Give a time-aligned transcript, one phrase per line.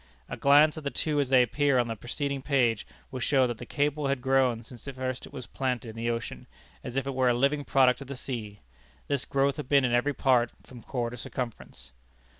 [0.27, 3.59] A glance at the two as they appear on the preceding page will show that
[3.59, 6.47] the cable had grown since first it was planted in the ocean,
[6.83, 8.61] as if it were a living product of the sea.
[9.07, 11.91] This growth had been in every part, from core to circumference.